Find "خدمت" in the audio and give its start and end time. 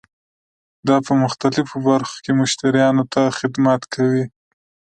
3.37-3.81